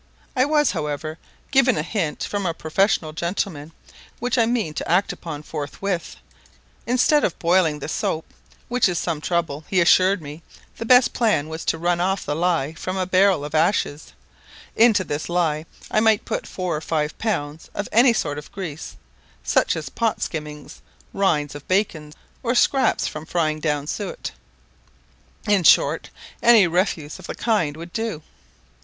I 0.35 0.45
was, 0.45 0.71
however, 0.71 1.19
given 1.51 1.77
a 1.77 1.83
hint 1.83 2.23
from 2.23 2.43
a 2.47 2.55
professional 2.55 3.13
gentleman, 3.13 3.71
which 4.17 4.35
I 4.35 4.47
mean 4.47 4.73
to 4.73 4.89
act 4.89 5.13
upon 5.13 5.43
forthwith. 5.43 6.15
Instead 6.87 7.23
of 7.23 7.37
boiling 7.37 7.77
the 7.77 7.87
soap, 7.87 8.25
which 8.67 8.89
is 8.89 8.97
some 8.97 9.21
trouble, 9.21 9.63
he 9.69 9.79
assured 9.79 10.19
me 10.19 10.41
the 10.77 10.87
best 10.87 11.13
plan 11.13 11.49
was 11.49 11.63
to 11.65 11.77
run 11.77 12.01
off 12.01 12.25
the 12.25 12.35
ley 12.35 12.73
from 12.73 12.97
a 12.97 13.05
barrel 13.05 13.45
of 13.45 13.53
ashes: 13.53 14.13
into 14.75 15.03
this 15.03 15.29
ley 15.29 15.67
I 15.91 15.99
might 15.99 16.25
put 16.25 16.47
four 16.47 16.75
or 16.75 16.81
five 16.81 17.15
pounds 17.19 17.69
of 17.75 17.87
any 17.91 18.11
sort 18.11 18.39
of 18.39 18.51
grease, 18.51 18.97
such 19.43 19.75
as 19.75 19.89
pot 19.89 20.19
skimmings, 20.23 20.81
rinds 21.13 21.53
of 21.53 21.67
bacon, 21.67 22.13
or 22.41 22.55
scraps 22.55 23.07
from 23.07 23.27
frying 23.27 23.59
down 23.59 23.85
suet; 23.85 24.31
in 25.47 25.61
short 25.63 26.09
any 26.41 26.65
refuse 26.65 27.19
of 27.19 27.27
the 27.27 27.35
kind 27.35 27.77
would 27.77 27.93
do. 27.93 28.23